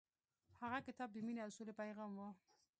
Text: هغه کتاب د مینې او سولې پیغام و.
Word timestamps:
هغه 0.61 0.79
کتاب 0.87 1.09
د 1.13 1.17
مینې 1.25 1.41
او 1.45 1.51
سولې 1.55 1.73
پیغام 1.81 2.11
و. 2.17 2.21